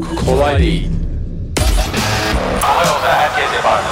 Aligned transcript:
Kolay 0.00 0.58
değil. 0.58 0.90
Ama 2.70 2.80
yolda 2.80 3.12
herkes 3.12 3.54
yapardı. 3.56 3.88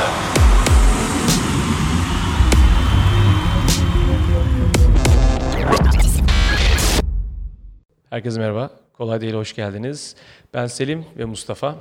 Herkese 8.11 8.41
merhaba. 8.41 8.71
Kolay 8.93 9.21
değil, 9.21 9.35
hoş 9.35 9.55
geldiniz. 9.55 10.17
Ben 10.55 10.67
Selim 10.67 11.05
ve 11.19 11.25
Mustafa. 11.25 11.77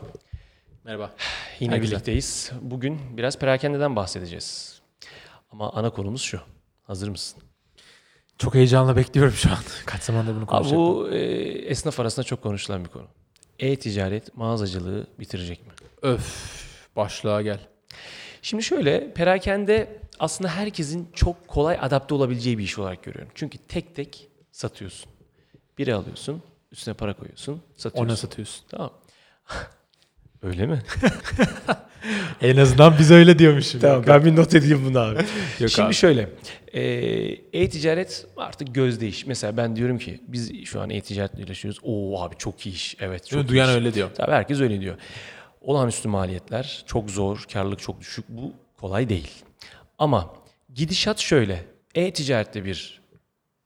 Merhaba. 0.83 1.11
Yine 1.59 1.73
Herkese. 1.73 1.91
birlikteyiz. 1.91 2.51
Bugün 2.61 2.99
biraz 3.17 3.39
perakendeden 3.39 3.95
bahsedeceğiz. 3.95 4.81
Ama 5.51 5.71
ana 5.73 5.89
konumuz 5.89 6.21
şu. 6.21 6.39
Hazır 6.83 7.09
mısın? 7.09 7.43
Çok 8.38 8.55
heyecanla 8.55 8.95
bekliyorum 8.95 9.33
şu 9.33 9.49
an. 9.51 9.57
Kaç 9.86 10.04
zamandır 10.04 10.36
bunu 10.36 10.45
konuşacağım. 10.45 10.83
bu 10.83 11.09
e, 11.11 11.17
esnaf 11.70 11.99
arasında 11.99 12.23
çok 12.23 12.41
konuşulan 12.43 12.83
bir 12.86 12.89
konu. 12.89 13.05
E-ticaret 13.60 14.38
mağazacılığı 14.38 15.07
bitirecek 15.20 15.68
mi? 15.68 15.73
Öf. 16.02 16.59
Başlığa 16.95 17.41
gel. 17.41 17.59
Şimdi 18.41 18.63
şöyle, 18.63 19.13
perakende 19.13 20.00
aslında 20.20 20.50
herkesin 20.50 21.09
çok 21.13 21.48
kolay 21.48 21.77
adapte 21.81 22.16
olabileceği 22.16 22.58
bir 22.58 22.64
iş 22.64 22.80
olarak 22.80 23.03
görüyorum. 23.03 23.31
Çünkü 23.36 23.58
tek 23.58 23.95
tek 23.95 24.27
satıyorsun. 24.52 25.12
Biri 25.77 25.94
alıyorsun, 25.94 26.41
üstüne 26.72 26.94
para 26.94 27.14
koyuyorsun, 27.14 27.62
satıyorsun. 27.77 28.09
Ona 28.09 28.17
satıyorsun. 28.17 28.66
Tamam. 28.70 28.94
Öyle 30.44 30.66
mi? 30.66 30.84
En 32.41 32.58
azından 32.58 32.95
biz 32.99 33.12
öyle 33.12 33.39
diyormuşuz. 33.39 33.81
Tamam 33.81 34.03
ben 34.08 34.26
bir 34.26 34.35
not 34.35 34.55
edeyim 34.55 34.85
bunu 34.85 34.99
abi. 34.99 35.16
Yok 35.59 35.70
Şimdi 35.71 35.81
abi. 35.88 35.94
şöyle. 35.94 36.30
E-ticaret 37.53 38.25
artık 38.38 38.75
göz 38.75 39.02
değiş. 39.02 39.25
Mesela 39.25 39.58
ben 39.58 39.75
diyorum 39.75 39.98
ki 39.98 40.20
biz 40.27 40.66
şu 40.66 40.81
an 40.81 40.89
e-ticaretle 40.89 41.44
uğraşıyoruz. 41.44 41.80
Oo 41.84 42.22
abi 42.22 42.35
çok 42.38 42.66
iyi 42.66 42.73
iş. 42.75 42.95
Evet 42.99 43.27
çok 43.27 43.44
iyi 43.44 43.48
Duyan 43.48 43.70
iş. 43.70 43.75
öyle 43.75 43.94
diyor. 43.94 44.09
Tabii 44.16 44.31
herkes 44.31 44.59
öyle 44.59 44.81
diyor. 44.81 44.95
Olağanüstü 45.62 46.08
maliyetler 46.08 46.84
çok 46.88 47.09
zor, 47.09 47.45
karlılık 47.53 47.80
çok 47.80 48.00
düşük. 48.02 48.25
Bu 48.30 48.53
kolay 48.77 49.09
değil. 49.09 49.30
Ama 49.97 50.33
gidişat 50.73 51.20
şöyle. 51.20 51.66
E-ticarette 51.95 52.66
bir 52.66 53.02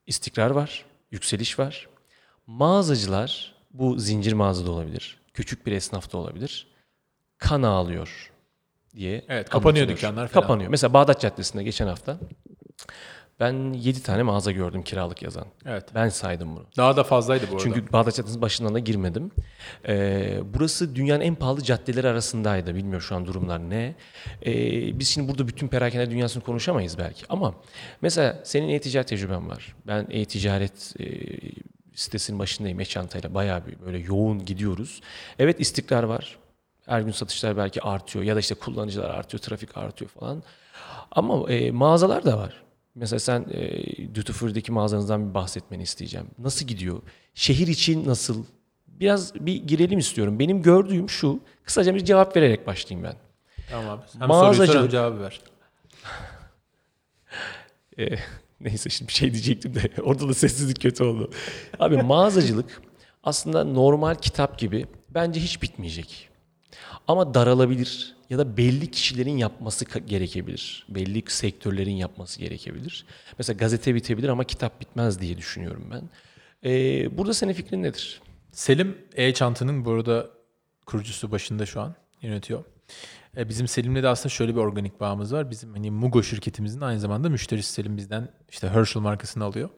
istikrar 0.08 0.50
var, 0.50 0.86
yükseliş 1.12 1.60
var. 1.60 1.88
Mağazacılar 2.48 3.54
bu 3.74 4.00
zincir 4.00 4.34
mağazada 4.34 4.72
olabilir, 4.72 5.18
küçük 5.34 5.66
bir 5.66 5.72
esnafta 5.72 6.18
olabilir. 6.18 6.68
Kan 7.44 7.64
ağlıyor 7.64 8.32
diye 8.96 9.26
Evet, 9.30 9.50
kapanıyor 9.50 9.88
dükkanlar 9.88 10.28
falan. 10.28 10.42
Kapanıyor. 10.42 10.70
Mesela 10.70 10.94
Bağdat 10.94 11.22
Caddesi'nde 11.22 11.64
geçen 11.64 11.88
hafta 11.88 12.18
ben 13.40 13.74
7 13.74 14.04
tane 14.04 14.24
mağaza 14.24 14.52
gördüm 14.52 14.84
kiralık 14.84 15.22
yazan. 15.22 15.46
Evet. 15.66 15.84
Ben 15.96 16.10
saydım 16.10 16.56
bunu. 16.56 16.66
Daha 16.78 16.98
da 16.98 17.04
fazlaydı 17.04 17.46
bu 17.52 17.56
arada. 17.56 17.64
Çünkü 17.64 17.94
Bağdat 17.94 18.16
Caddesi'nin 18.16 18.42
başından 18.42 18.74
da 18.74 18.80
girmedim. 18.80 19.32
Ee, 19.88 20.40
burası 20.54 20.96
dünyanın 20.96 21.22
en 21.22 21.36
pahalı 21.36 21.64
caddeleri 21.64 22.08
arasındaydı. 22.08 22.76
Bilmiyorum 22.76 23.02
şu 23.02 23.16
an 23.16 23.26
durumlar 23.26 23.70
ne. 23.70 23.96
Ee, 24.46 25.00
biz 25.00 25.08
şimdi 25.10 25.28
burada 25.32 25.48
bütün 25.48 25.68
perakende 25.68 26.12
dünyasını 26.12 26.44
konuşamayız 26.44 26.98
belki. 26.98 27.26
Ama 27.30 27.56
mesela 28.02 28.40
senin 28.44 28.70
e-ticaret 28.70 29.08
tecrüben 29.08 29.50
var. 29.50 29.76
Ben 29.88 30.08
e-ticaret 30.10 30.94
e, 31.00 31.06
sitesinin 31.96 32.40
başındayım 32.40 32.80
e-çantayla. 32.80 33.34
Bayağı 33.34 33.68
bir 33.68 33.80
böyle 33.86 33.98
yoğun 33.98 34.46
gidiyoruz. 34.46 35.02
Evet 35.40 35.60
istikrar 35.60 36.04
var. 36.04 36.38
Her 36.86 37.02
gün 37.02 37.12
satışlar 37.12 37.58
belki 37.58 37.82
artıyor 37.82 38.26
ya 38.26 38.36
da 38.36 38.40
işte 38.40 38.56
kullanıcılar 38.56 39.10
artıyor, 39.10 39.42
trafik 39.42 39.78
artıyor 39.78 40.12
falan. 40.12 40.44
Ama 41.12 41.52
e, 41.52 41.72
mağazalar 41.72 42.26
da 42.26 42.38
var. 42.38 42.64
Mesela 42.96 43.20
sen 43.20 43.46
e, 43.52 44.16
Duty 44.16 44.32
Free'deki 44.32 44.72
mağazanızdan 44.72 45.30
bir 45.30 45.34
bahsetmeni 45.34 45.84
isteyeceğim. 45.84 46.28
Nasıl 46.40 46.66
gidiyor? 46.66 47.02
Şehir 47.34 47.68
için 47.68 48.08
nasıl? 48.08 48.46
Biraz 48.88 49.36
bir 49.36 49.56
girelim 49.56 50.00
istiyorum. 50.00 50.40
Benim 50.40 50.62
gördüğüm 50.62 51.10
şu. 51.10 51.40
Kısaca 51.64 51.96
bir 51.96 52.06
cevap 52.06 52.36
vererek 52.36 52.68
başlayayım 52.68 53.10
ben. 53.10 53.16
Tamam 53.70 53.90
abi. 53.90 54.02
Hem 54.20 54.30
Mağazacılık- 54.30 54.74
soruyu 54.74 54.90
cevabı 54.90 55.20
ver. 55.22 55.42
E, 58.00 58.10
neyse 58.60 58.90
şimdi 58.90 59.10
bir 59.10 59.14
şey 59.14 59.32
diyecektim 59.34 59.76
de 59.76 59.90
orada 60.02 60.30
da 60.30 60.34
sessizlik 60.34 60.82
kötü 60.82 61.04
oldu. 61.04 61.32
Abi 61.80 61.98
mağazacılık 61.98 62.82
aslında 63.24 63.64
normal 63.64 64.16
kitap 64.16 64.60
gibi 64.60 64.86
bence 65.10 65.40
hiç 65.40 65.62
bitmeyecek. 65.62 66.30
Ama 67.08 67.34
daralabilir 67.34 68.16
ya 68.30 68.38
da 68.38 68.58
belli 68.58 68.92
kişilerin 68.92 69.38
yapması 69.38 69.86
gerekebilir. 69.86 70.86
Belli 70.90 71.24
sektörlerin 71.28 71.92
yapması 71.96 72.40
gerekebilir. 72.40 73.06
Mesela 73.38 73.58
gazete 73.58 73.96
bitebilir 73.96 74.30
ama 74.30 74.44
kitap 74.44 74.82
bitmez 74.82 75.20
diye 75.22 75.38
düşünüyorum 75.38 75.90
ben. 75.92 76.10
E, 76.70 77.18
burada 77.18 77.34
senin 77.34 77.54
fikrin 77.54 77.84
nedir? 77.84 78.22
Selim 78.52 78.98
E-Çanta'nın 79.16 79.86
bu 79.86 79.92
arada 79.92 80.30
kurucusu 80.86 81.32
başında 81.32 81.66
şu 81.66 81.82
an 81.82 81.96
yönetiyor. 82.22 82.64
E, 83.38 83.50
Bizim 83.50 83.68
Selim'le 83.68 84.04
de 84.04 84.08
aslında 84.08 84.30
şöyle 84.30 84.56
bir 84.56 84.60
organik 84.60 85.00
bağımız 85.00 85.34
var. 85.34 85.52
Bizim 85.52 85.74
hani 85.74 85.92
Mugo 85.92 86.24
şirketimizin 86.24 86.82
aynı 86.82 87.00
zamanda 87.00 87.30
müşterisi 87.30 87.74
Selim 87.74 87.98
bizden 87.98 88.30
işte 88.50 88.70
Herschel 88.70 89.02
markasını 89.02 89.44
alıyor. 89.44 89.70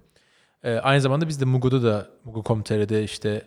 E, 0.63 0.73
aynı 0.73 1.01
zamanda 1.01 1.27
biz 1.27 1.41
de 1.41 1.45
Mugo'da 1.45 1.83
da 1.83 2.09
Mugo.com.tr'de 2.23 3.03
işte 3.03 3.43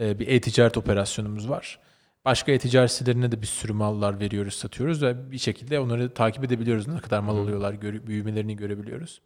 e, 0.00 0.18
bir 0.18 0.28
e-ticaret 0.28 0.76
operasyonumuz 0.76 1.48
var. 1.48 1.78
Başka 2.24 2.52
e-ticaret 2.52 2.90
sitelerine 2.90 3.32
de 3.32 3.42
bir 3.42 3.46
sürü 3.46 3.72
mallar 3.72 4.20
veriyoruz, 4.20 4.54
satıyoruz 4.54 5.02
ve 5.02 5.30
bir 5.30 5.38
şekilde 5.38 5.80
onları 5.80 6.14
takip 6.14 6.44
edebiliyoruz. 6.44 6.88
Ne 6.88 6.98
kadar 6.98 7.20
mal 7.20 7.36
alıyorlar, 7.38 7.72
gör- 7.74 8.06
büyümelerini 8.06 8.56
görebiliyoruz. 8.56 9.20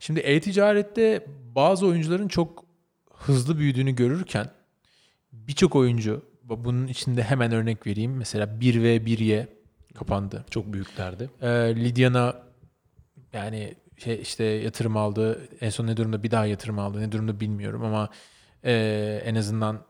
Şimdi 0.00 0.20
e-ticarette 0.20 1.26
bazı 1.54 1.86
oyuncuların 1.86 2.28
çok 2.28 2.64
hızlı 3.14 3.58
büyüdüğünü 3.58 3.96
görürken 3.96 4.50
birçok 5.32 5.76
oyuncu 5.76 6.22
bunun 6.42 6.86
içinde 6.86 7.22
hemen 7.22 7.52
örnek 7.52 7.86
vereyim. 7.86 8.16
Mesela 8.16 8.46
1v1'ye 8.46 9.48
kapandı. 9.94 10.44
Çok 10.50 10.72
büyüklerdi. 10.72 11.30
Ee, 11.42 11.48
Lidiana 11.76 12.42
yani 13.32 13.74
şey 13.96 14.20
işte 14.22 14.44
yatırım 14.44 14.96
aldı. 14.96 15.48
En 15.60 15.70
son 15.70 15.86
ne 15.86 15.96
durumda 15.96 16.22
bir 16.22 16.30
daha 16.30 16.46
yatırım 16.46 16.78
aldı. 16.78 17.00
Ne 17.00 17.12
durumda 17.12 17.40
bilmiyorum 17.40 17.84
ama 17.84 18.08
e, 18.64 18.72
en 19.24 19.34
azından 19.34 19.84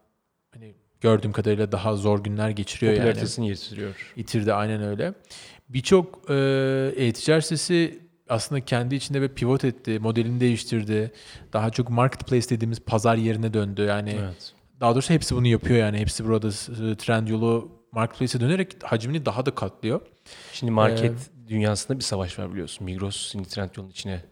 hani 0.51 0.75
gördüğüm 1.01 1.33
kadarıyla 1.33 1.73
daha 1.73 1.97
zor 1.97 2.25
günler 2.25 2.51
geçiriyor 2.51 2.93
yani. 2.93 3.01
Popülaritesini 3.03 3.49
yitiriyor. 3.49 4.13
İtirdi 4.17 4.53
aynen 4.53 4.83
öyle. 4.83 5.15
Birçok 5.69 6.31
e, 6.31 6.35
e-ticaret 6.97 7.45
sitesi 7.45 8.07
aslında 8.29 8.65
kendi 8.65 8.95
içinde 8.95 9.23
bir 9.23 9.29
pivot 9.29 9.65
etti, 9.65 9.99
modelini 9.99 10.41
değiştirdi. 10.41 11.13
Daha 11.53 11.71
çok 11.71 11.91
marketplace 11.91 12.49
dediğimiz 12.49 12.81
pazar 12.81 13.17
yerine 13.17 13.55
döndü. 13.55 13.83
Yani 13.83 14.17
Evet. 14.21 14.53
daha 14.81 14.95
doğrusu 14.95 15.15
hepsi 15.15 15.37
bunu 15.37 15.47
yapıyor 15.47 15.79
yani. 15.79 15.99
Hepsi 15.99 16.25
burada 16.25 16.49
e, 16.49 16.97
Trendyol'u 16.97 17.73
marketplace'e 17.93 18.41
dönerek 18.41 18.73
hacmini 18.83 19.27
daha 19.27 19.47
da 19.47 19.55
katlıyor. 19.55 20.01
Şimdi 20.53 20.73
market 20.73 21.13
dünyasında 21.49 21.99
bir 21.99 22.03
savaş 22.05 22.39
var 22.39 22.53
biliyorsun. 22.53 22.85
Migros 22.85 23.33
şimdi 23.33 23.49
Trendyol'un 23.49 23.91
içine 23.91 24.23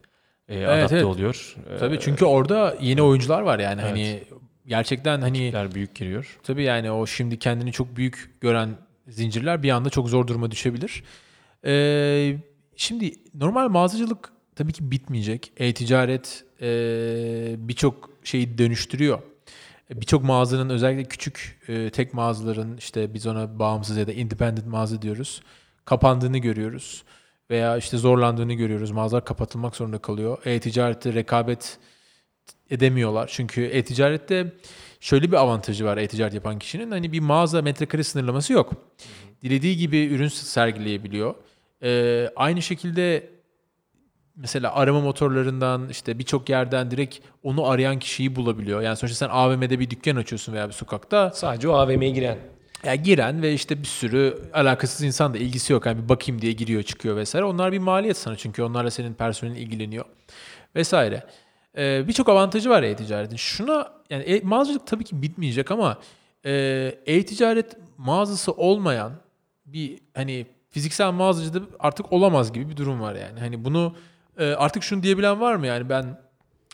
e, 0.49 0.57
Evet, 0.59 0.69
adapte 0.69 0.95
evet. 0.97 1.05
oluyor. 1.05 1.57
E, 1.75 1.77
Tabii 1.77 1.99
çünkü 2.01 2.25
orada 2.25 2.77
yeni 2.81 3.03
oyuncular 3.03 3.41
var 3.43 3.59
yani. 3.59 3.81
Hani 3.81 4.23
gerçekten 4.67 5.21
hani 5.21 5.39
Tipler 5.39 5.75
büyük 5.75 5.95
giriyor. 5.95 6.39
Tabii 6.43 6.63
yani 6.63 6.91
o 6.91 7.07
şimdi 7.07 7.39
kendini 7.39 7.73
çok 7.73 7.97
büyük 7.97 8.31
gören 8.41 8.71
zincirler 9.09 9.63
bir 9.63 9.71
anda 9.71 9.91
çok 9.91 10.09
zor 10.09 10.27
duruma 10.27 10.51
düşebilir. 10.51 11.05
Ee, 11.65 12.37
şimdi 12.77 13.13
normal 13.35 13.69
mağazacılık 13.69 14.33
tabii 14.57 14.73
ki 14.73 14.91
bitmeyecek. 14.91 15.53
E-ticaret 15.57 16.45
e, 16.61 16.67
birçok 17.59 18.11
şeyi 18.25 18.59
dönüştürüyor. 18.59 19.19
Birçok 19.91 20.25
mağazanın 20.25 20.71
özellikle 20.71 21.05
küçük 21.05 21.61
e, 21.69 21.91
tek 21.91 22.15
mağazaların 22.15 22.77
işte 22.77 23.15
biz 23.15 23.27
ona 23.27 23.59
bağımsız 23.59 23.97
ya 23.97 24.07
da 24.07 24.13
independent 24.13 24.67
mağaza 24.67 25.03
diyoruz. 25.03 25.43
Kapandığını 25.85 26.39
görüyoruz. 26.39 27.05
Veya 27.51 27.77
işte 27.77 27.97
zorlandığını 27.97 28.55
görüyoruz. 28.55 28.91
Mağazalar 28.91 29.25
kapatılmak 29.25 29.77
zorunda 29.77 29.99
kalıyor. 29.99 30.39
E-ticarette 30.45 31.15
rekabet 31.15 31.79
edemiyorlar. 32.71 33.31
Çünkü 33.33 33.63
e-ticarette 33.65 34.53
şöyle 35.01 35.29
bir 35.29 35.37
avantajı 35.37 35.85
var 35.85 35.97
e-ticaret 35.97 36.35
yapan 36.35 36.59
kişinin. 36.59 36.91
Hani 36.91 37.13
bir 37.13 37.21
mağaza 37.21 37.63
metrekare 37.63 38.05
sınırlaması 38.05 38.53
yok. 38.53 38.73
Dilediği 39.43 39.77
gibi 39.77 40.05
ürün 40.05 40.29
sergileyebiliyor. 40.29 41.35
Ee, 41.83 42.31
aynı 42.37 42.63
şekilde 42.63 43.31
mesela 44.37 44.75
arama 44.75 45.01
motorlarından 45.01 45.89
işte 45.89 46.19
birçok 46.19 46.49
yerden 46.49 46.91
direkt 46.91 47.19
onu 47.43 47.67
arayan 47.67 47.99
kişiyi 47.99 48.37
bulabiliyor. 48.37 48.81
Yani 48.81 48.97
sonuçta 48.97 49.27
sen 49.27 49.29
AVM'de 49.33 49.81
bir 49.81 49.91
dükkan 49.91 50.17
açıyorsun 50.17 50.53
veya 50.53 50.69
bir 50.69 50.73
sokakta. 50.73 51.31
Sadece 51.31 51.69
o 51.69 51.73
AVM'ye 51.73 52.11
giren. 52.11 52.39
Ya 52.85 52.95
giren 52.95 53.43
ve 53.43 53.53
işte 53.53 53.79
bir 53.79 53.87
sürü 53.87 54.39
alakasız 54.53 55.03
insan 55.03 55.35
da 55.35 55.39
ilgisi 55.39 55.73
yok. 55.73 55.87
Yani 55.87 56.03
bir 56.03 56.09
bakayım 56.09 56.43
diye 56.43 56.53
giriyor 56.53 56.83
çıkıyor 56.83 57.17
vesaire. 57.17 57.45
Onlar 57.45 57.73
bir 57.73 57.79
maliyet 57.79 58.17
sana 58.17 58.37
çünkü 58.37 58.63
onlarla 58.63 58.91
senin 58.91 59.15
personelin 59.15 59.55
ilgileniyor 59.55 60.05
vesaire. 60.75 61.23
Ee, 61.77 62.09
Birçok 62.09 62.29
avantajı 62.29 62.71
var 62.71 62.83
e-ticaretin. 62.83 63.37
Şuna 63.37 63.93
yani 64.11 64.23
e, 64.23 64.41
mağazacılık 64.41 64.87
tabii 64.87 65.05
ki 65.05 65.23
bitmeyecek 65.23 65.71
ama 65.71 65.99
e, 66.45 66.53
e-ticaret 67.07 67.77
mağazası 67.99 68.53
olmayan 68.53 69.13
bir 69.67 69.99
hani 70.15 70.47
fiziksel 70.71 71.13
mağazacıda 71.13 71.61
artık 71.79 72.13
olamaz 72.13 72.53
gibi 72.53 72.71
bir 72.71 72.77
durum 72.77 73.01
var 73.01 73.15
yani. 73.15 73.41
Hani 73.41 73.65
bunu 73.65 73.95
e, 74.39 74.45
artık 74.45 74.83
şunu 74.83 75.03
diyebilen 75.03 75.41
var 75.41 75.55
mı 75.55 75.67
yani 75.67 75.89
ben 75.89 76.21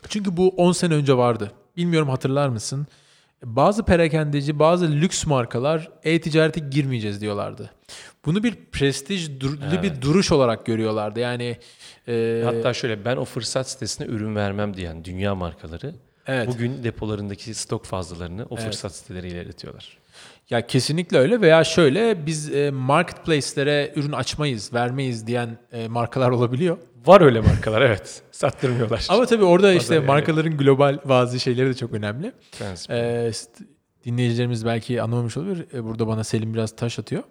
çünkü 0.09 0.37
bu 0.37 0.49
10 0.49 0.71
sene 0.71 0.93
önce 0.93 1.17
vardı. 1.17 1.51
Bilmiyorum 1.77 2.09
hatırlar 2.09 2.49
mısın? 2.49 2.87
Bazı 3.43 3.83
perakendeci, 3.85 4.59
bazı 4.59 4.91
lüks 4.91 5.25
markalar 5.25 5.89
e-ticarete 6.03 6.59
girmeyeceğiz 6.59 7.21
diyorlardı. 7.21 7.71
Bunu 8.25 8.43
bir 8.43 8.55
prestij 8.71 9.29
dur- 9.39 9.83
bir 9.83 10.01
duruş 10.01 10.31
olarak 10.31 10.65
görüyorlardı. 10.65 11.19
Yani 11.19 11.57
e, 12.07 12.41
Hatta 12.45 12.73
şöyle 12.73 13.05
ben 13.05 13.17
o 13.17 13.25
fırsat 13.25 13.69
sitesine 13.69 14.07
ürün 14.07 14.35
vermem 14.35 14.77
diyen 14.77 15.05
dünya 15.05 15.35
markaları 15.35 15.93
Evet. 16.27 16.47
bugün 16.47 16.83
depolarındaki 16.83 17.53
stok 17.53 17.85
fazlalarını 17.85 18.45
o 18.49 18.55
fırsat 18.55 18.95
siteleriyle 18.95 19.43
iletiyorlar. 19.43 19.97
Ya 20.49 20.67
kesinlikle 20.67 21.17
öyle 21.17 21.41
veya 21.41 21.63
şöyle 21.63 22.25
biz 22.25 22.55
e, 22.55 22.71
marketplace'lere 22.71 23.93
ürün 23.95 24.11
açmayız, 24.11 24.73
vermeyiz 24.73 25.27
diyen 25.27 25.57
e, 25.71 25.87
markalar 25.87 26.29
olabiliyor. 26.29 26.77
Var 27.05 27.21
öyle 27.21 27.41
markalar 27.41 27.81
evet. 27.81 28.21
Sattırmıyorlar. 28.31 29.05
Ama 29.09 29.25
tabii 29.25 29.43
orada 29.43 29.73
işte 29.73 29.95
yani. 29.95 30.05
markaların 30.05 30.57
global 30.57 30.99
bazı 31.05 31.39
şeyleri 31.39 31.69
de 31.69 31.73
çok 31.73 31.93
önemli. 31.93 32.31
Ee, 32.89 33.31
dinleyicilerimiz 34.05 34.65
belki 34.65 35.01
anlamamış 35.01 35.37
olabilir. 35.37 35.65
Ee, 35.73 35.83
Burada 35.83 36.07
bana 36.07 36.23
Selim 36.23 36.53
biraz 36.53 36.75
taş 36.75 36.99
atıyor. 36.99 37.23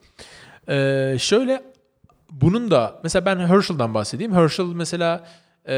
Ee, 0.69 1.17
şöyle 1.19 1.63
bunun 2.31 2.71
da 2.71 3.01
mesela 3.03 3.27
ben 3.27 3.39
Herschel'dan 3.39 3.95
bahsedeyim. 3.95 4.35
Herschel 4.35 4.65
mesela 4.65 5.29
e, 5.69 5.75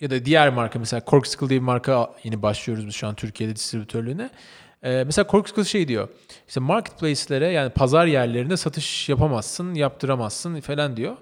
ya 0.00 0.10
da 0.10 0.24
diğer 0.24 0.52
marka 0.52 0.78
mesela 0.78 1.02
Corkcicle 1.06 1.48
diye 1.48 1.60
bir 1.60 1.64
marka 1.64 2.14
yeni 2.24 2.42
başlıyoruz 2.42 2.86
biz 2.86 2.94
şu 2.94 3.06
an 3.06 3.14
Türkiye'de 3.14 3.56
distribütörlüğüne. 3.56 4.30
Ee, 4.82 5.04
mesela 5.06 5.26
Corkcicle 5.30 5.64
şey 5.64 5.88
diyor. 5.88 6.08
İşte 6.48 6.60
marketplace'lere 6.60 7.48
yani 7.48 7.70
pazar 7.70 8.06
yerlerine 8.06 8.56
satış 8.56 9.08
yapamazsın, 9.08 9.74
yaptıramazsın 9.74 10.60
falan 10.60 10.96
diyor. 10.96 11.16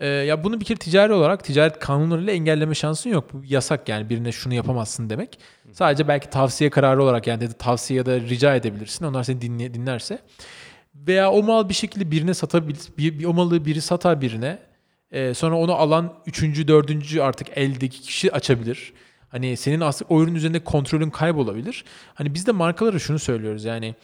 Ee, 0.00 0.06
ya 0.06 0.44
bunu 0.44 0.60
bir 0.60 0.64
kere 0.64 0.78
ticari 0.78 1.12
olarak 1.12 1.44
ticaret 1.44 1.78
kanunlarıyla 1.78 2.32
engelleme 2.32 2.74
şansın 2.74 3.10
yok. 3.10 3.32
Bu 3.32 3.42
yasak 3.44 3.88
yani 3.88 4.10
birine 4.10 4.32
şunu 4.32 4.54
yapamazsın 4.54 5.10
demek. 5.10 5.38
Sadece 5.72 6.08
belki 6.08 6.30
tavsiye 6.30 6.70
kararı 6.70 7.02
olarak 7.02 7.26
yani 7.26 7.40
dedi 7.40 7.54
tavsiye 7.54 7.98
ya 7.98 8.06
da 8.06 8.20
rica 8.20 8.54
edebilirsin. 8.54 9.04
Onlar 9.04 9.24
seni 9.24 9.40
dinle, 9.40 9.74
dinlerse. 9.74 10.18
Veya 10.94 11.30
o 11.30 11.42
mal 11.42 11.68
bir 11.68 11.74
şekilde 11.74 12.10
birine 12.10 12.34
satabilir, 12.34 12.78
bir, 12.98 13.18
bir 13.18 13.24
o 13.24 13.32
malı 13.32 13.64
biri 13.64 13.80
satar 13.80 14.20
birine. 14.20 14.58
Ee, 15.10 15.34
sonra 15.34 15.58
onu 15.58 15.74
alan 15.74 16.14
üçüncü, 16.26 16.68
dördüncü 16.68 17.20
artık 17.20 17.48
eldeki 17.58 18.00
kişi 18.00 18.32
açabilir. 18.32 18.92
Hani 19.28 19.56
senin 19.56 19.80
aslında 19.80 20.14
o 20.14 20.22
ürün 20.22 20.34
üzerinde 20.34 20.64
kontrolün 20.64 21.10
kaybolabilir. 21.10 21.84
Hani 22.14 22.34
biz 22.34 22.46
de 22.46 22.52
markalara 22.52 22.98
şunu 22.98 23.18
söylüyoruz 23.18 23.64
yani 23.64 23.94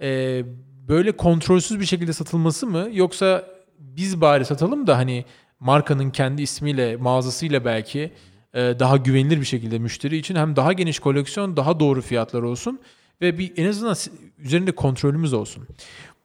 e, 0.00 0.42
böyle 0.88 1.12
kontrolsüz 1.12 1.80
bir 1.80 1.84
şekilde 1.84 2.12
satılması 2.12 2.66
mı 2.66 2.88
yoksa 2.92 3.44
biz 3.82 4.20
bari 4.20 4.44
satalım 4.44 4.86
da 4.86 4.98
hani 4.98 5.24
markanın 5.60 6.10
kendi 6.10 6.42
ismiyle 6.42 6.96
mağazasıyla 6.96 7.64
belki 7.64 8.12
e, 8.54 8.58
daha 8.78 8.96
güvenilir 8.96 9.40
bir 9.40 9.44
şekilde 9.46 9.78
müşteri 9.78 10.16
için 10.16 10.34
hem 10.34 10.56
daha 10.56 10.72
geniş 10.72 10.98
koleksiyon 10.98 11.56
daha 11.56 11.80
doğru 11.80 12.02
fiyatlar 12.02 12.42
olsun 12.42 12.80
ve 13.20 13.38
bir 13.38 13.52
en 13.56 13.68
azından 13.68 13.96
üzerinde 14.38 14.72
kontrolümüz 14.72 15.32
olsun. 15.32 15.68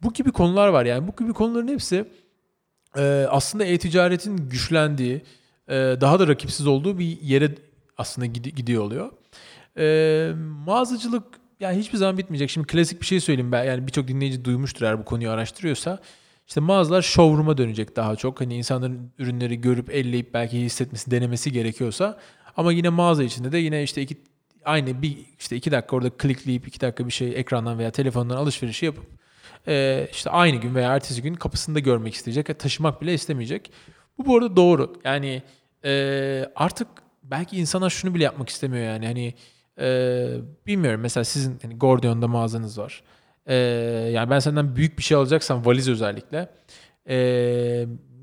Bu 0.04 0.14
gibi 0.14 0.32
konular 0.32 0.68
var 0.68 0.86
yani 0.86 1.08
bu 1.08 1.24
gibi 1.24 1.34
konuların 1.34 1.68
hepsi 1.68 2.06
e, 2.98 3.28
aslında 3.30 3.66
e-ticaretin 3.66 4.50
güçlendiği, 4.50 5.22
e, 5.68 5.74
daha 5.76 6.20
da 6.20 6.28
rakipsiz 6.28 6.68
olduğu 6.68 7.00
bir 7.00 7.22
yere 7.22 7.56
aslında 7.98 8.26
gidi- 8.26 8.56
gidiyor 8.56 8.84
oluyor. 8.84 9.12
Mağazacılık 10.66 11.24
yani 11.60 11.78
hiçbir 11.80 11.98
zaman 11.98 12.18
bitmeyecek. 12.18 12.50
Şimdi 12.50 12.68
klasik 12.68 13.02
bir 13.02 13.06
şey 13.06 13.20
söyleyeyim 13.20 13.52
ben 13.52 13.64
yani 13.64 13.88
birçok 13.88 14.08
dinleyici 14.08 14.46
duymuştur 14.46 14.86
eğer 14.86 15.00
bu 15.00 15.06
konuyu 15.06 15.30
araştırıyorsa. 15.30 16.00
İşte 16.48 16.60
mağazalar 16.60 17.02
showroom'a 17.02 17.58
dönecek 17.58 17.96
daha 17.96 18.16
çok. 18.16 18.42
Hani 18.42 18.56
insanların 18.56 19.12
ürünleri 19.18 19.62
görüp 19.62 19.90
elleyip 19.90 20.34
belki 20.34 20.62
hissetmesi, 20.62 21.12
denemesi 21.12 21.52
gerekiyorsa. 21.52 22.18
Ama 22.58 22.72
yine 22.72 22.90
mağaza 22.90 23.24
içinde 23.24 23.52
de 23.52 23.58
yine 23.58 23.84
işte 23.84 24.02
iki 24.02 24.18
aynı 24.66 25.02
bir 25.02 25.18
işte 25.40 25.56
iki 25.56 25.72
dakika 25.72 25.96
orada 25.96 26.10
klikleyip 26.10 26.68
iki 26.68 26.82
dakika 26.82 27.08
bir 27.08 27.12
şey 27.12 27.40
ekrandan 27.40 27.80
veya 27.80 27.92
telefondan 27.92 28.38
alışverişi 28.38 28.86
yapıp 28.86 29.06
e, 29.68 30.08
işte 30.12 30.30
aynı 30.30 30.58
gün 30.58 30.76
veya 30.76 30.96
ertesi 30.96 31.22
gün 31.22 31.34
kapısında 31.34 31.80
görmek 31.80 32.14
isteyecek. 32.14 32.60
Taşımak 32.60 33.02
bile 33.02 33.14
istemeyecek. 33.14 33.72
Bu 34.18 34.26
bu 34.26 34.38
arada 34.38 34.56
doğru. 34.56 34.94
Yani 35.04 35.44
e, 35.86 36.52
artık 36.56 36.88
belki 37.24 37.58
insanlar 37.58 37.90
şunu 37.90 38.16
bile 38.16 38.24
yapmak 38.24 38.50
istemiyor 38.50 38.86
yani. 38.86 39.06
Hani 39.06 39.34
e, 39.80 40.28
bilmiyorum 40.68 41.02
mesela 41.02 41.24
sizin 41.24 41.60
hani 41.62 41.78
Gordion'da 41.78 42.28
mağazanız 42.28 42.78
var. 42.78 43.04
E, 43.48 43.56
yani 44.14 44.30
ben 44.30 44.40
senden 44.40 44.76
büyük 44.76 44.98
bir 44.98 45.04
şey 45.04 45.18
alacaksam 45.18 45.66
valiz 45.66 45.90
özellikle 45.90 46.50
e, 47.10 47.18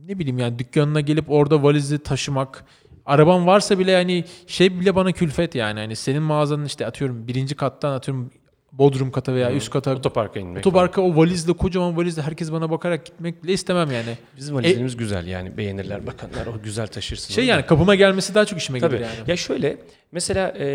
ne 0.09 0.19
bileyim 0.19 0.39
yani 0.39 0.59
dükkanına 0.59 1.01
gelip 1.01 1.31
orada 1.31 1.63
valizi 1.63 1.99
taşımak 1.99 2.65
araban 3.07 3.47
varsa 3.47 3.79
bile 3.79 3.91
yani 3.91 4.25
şey 4.47 4.81
bile 4.81 4.97
bana 4.97 5.13
külfet 5.13 5.55
yani. 5.55 5.81
Hani 5.81 5.97
senin 5.97 6.23
mağazanın 6.23 6.65
işte 6.65 6.87
atıyorum 6.87 7.29
birinci 7.29 7.55
kattan 7.55 7.93
atıyorum 7.93 8.31
Bodrum 8.79 9.11
kata 9.11 9.35
veya 9.35 9.53
üst 9.53 9.71
kata 9.71 9.95
Otoparka 9.95 10.41
inmek. 10.41 10.59
otoparka 10.59 11.03
o 11.03 11.17
valizle 11.17 11.53
kocaman 11.53 11.97
valizle 11.97 12.23
herkes 12.23 12.53
bana 12.53 12.71
bakarak 12.71 13.07
gitmek 13.07 13.45
bile 13.45 13.53
istemem 13.53 13.91
yani. 13.93 14.19
Bizim 14.37 14.57
valizlerimiz 14.57 14.97
güzel 14.97 15.27
yani 15.27 15.57
beğenirler 15.57 16.07
bakanlar 16.07 16.47
o 16.47 16.63
güzel 16.63 16.87
taşırsın. 16.87 17.35
Şey 17.35 17.45
yani 17.45 17.67
kapıma 17.67 17.95
gelmesi 17.95 18.35
daha 18.35 18.45
çok 18.45 18.59
işime 18.59 18.79
Tabii. 18.79 18.97
gelir 18.97 19.07
yani. 19.19 19.31
Ya 19.31 19.37
şöyle 19.37 19.77
mesela 20.13 20.49
e, 20.49 20.67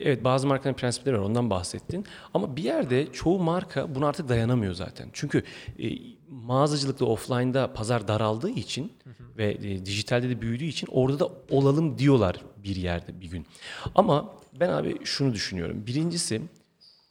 evet 0.00 0.24
bazı 0.24 0.46
markaların 0.46 0.76
prensipleri 0.76 1.18
var 1.18 1.22
ondan 1.24 1.50
bahsettin. 1.50 2.04
Ama 2.34 2.56
bir 2.56 2.62
yerde 2.62 3.12
çoğu 3.12 3.38
marka 3.38 3.94
buna 3.94 4.08
artık 4.08 4.28
dayanamıyor 4.28 4.74
zaten. 4.74 5.08
Çünkü 5.12 5.42
e, 5.78 5.88
mağazacılıkta 6.30 7.04
offline'da 7.04 7.72
pazar 7.72 8.08
daraldığı 8.08 8.50
için 8.50 8.92
ve 9.38 9.50
e, 9.52 9.86
dijitalde 9.86 10.28
de 10.30 10.40
büyüdüğü 10.40 10.64
için 10.64 10.88
orada 10.90 11.18
da 11.18 11.28
olalım 11.50 11.98
diyorlar 11.98 12.36
bir 12.64 12.76
yerde 12.76 13.20
bir 13.20 13.26
gün. 13.30 13.46
Ama 13.94 14.32
ben 14.60 14.68
abi 14.68 14.96
şunu 15.04 15.34
düşünüyorum. 15.34 15.86
Birincisi 15.86 16.40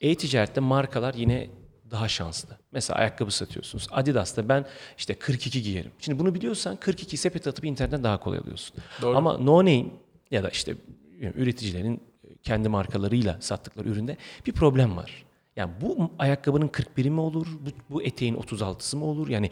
e-ticarette 0.01 0.61
markalar 0.61 1.13
yine 1.13 1.49
daha 1.91 2.07
şanslı. 2.07 2.57
Mesela 2.71 2.99
ayakkabı 2.99 3.31
satıyorsunuz. 3.31 3.87
Adidas'ta 3.91 4.49
ben 4.49 4.65
işte 4.97 5.13
42 5.13 5.61
giyerim. 5.61 5.91
Şimdi 5.99 6.19
bunu 6.19 6.35
biliyorsan 6.35 6.75
42 6.75 7.17
sepet 7.17 7.47
atıp 7.47 7.65
internetten 7.65 8.03
daha 8.03 8.19
kolay 8.19 8.39
alıyorsun. 8.39 8.77
Doğru. 9.01 9.17
Ama 9.17 9.37
no 9.37 9.59
name 9.59 9.85
ya 10.31 10.43
da 10.43 10.49
işte 10.49 10.75
üreticilerin 11.19 12.03
kendi 12.43 12.69
markalarıyla 12.69 13.37
sattıkları 13.41 13.89
üründe 13.89 14.17
bir 14.45 14.51
problem 14.51 14.97
var. 14.97 15.25
Yani 15.55 15.71
bu 15.81 16.11
ayakkabının 16.19 16.67
41'i 16.67 17.09
mi 17.09 17.21
olur? 17.21 17.47
Bu, 17.61 17.69
bu 17.89 18.03
eteğin 18.03 18.35
36'sı 18.35 18.97
mı 18.97 19.05
olur? 19.05 19.27
Yani 19.29 19.49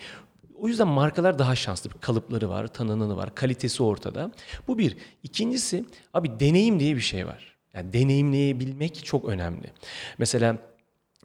o 0.55 0.67
yüzden 0.67 0.87
markalar 0.87 1.39
daha 1.39 1.55
şanslı. 1.55 1.89
Kalıpları 2.01 2.49
var, 2.49 2.67
tanınanı 2.67 3.17
var, 3.17 3.35
kalitesi 3.35 3.83
ortada. 3.83 4.31
Bu 4.67 4.77
bir. 4.77 4.97
İkincisi 5.23 5.85
abi 6.13 6.39
deneyim 6.39 6.79
diye 6.79 6.95
bir 6.95 7.01
şey 7.01 7.27
var. 7.27 7.52
Yani 7.73 7.93
deneyimleyebilmek 7.93 9.05
çok 9.05 9.25
önemli. 9.25 9.71
Mesela 10.17 10.57